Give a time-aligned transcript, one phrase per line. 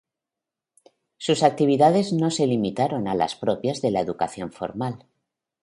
[1.17, 5.05] Sus actividades no se limitaron a las propias de la educación formal.